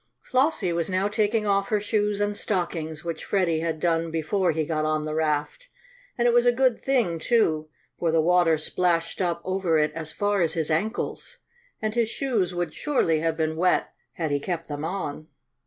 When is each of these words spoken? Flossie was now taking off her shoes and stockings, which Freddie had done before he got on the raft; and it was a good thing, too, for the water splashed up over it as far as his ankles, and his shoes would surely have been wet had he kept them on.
Flossie 0.23 0.73
was 0.73 0.89
now 0.89 1.07
taking 1.07 1.45
off 1.45 1.69
her 1.69 1.79
shoes 1.79 2.19
and 2.19 2.35
stockings, 2.35 3.05
which 3.05 3.23
Freddie 3.23 3.59
had 3.59 3.79
done 3.79 4.09
before 4.09 4.51
he 4.51 4.65
got 4.65 4.83
on 4.83 5.03
the 5.03 5.13
raft; 5.13 5.67
and 6.17 6.27
it 6.27 6.33
was 6.33 6.47
a 6.47 6.51
good 6.51 6.81
thing, 6.83 7.19
too, 7.19 7.69
for 7.99 8.11
the 8.11 8.19
water 8.19 8.57
splashed 8.57 9.21
up 9.21 9.43
over 9.45 9.77
it 9.77 9.91
as 9.93 10.11
far 10.11 10.41
as 10.41 10.53
his 10.53 10.71
ankles, 10.71 11.37
and 11.83 11.93
his 11.93 12.09
shoes 12.09 12.51
would 12.51 12.73
surely 12.73 13.19
have 13.19 13.37
been 13.37 13.55
wet 13.55 13.93
had 14.13 14.31
he 14.31 14.39
kept 14.39 14.67
them 14.67 14.83
on. 14.83 15.27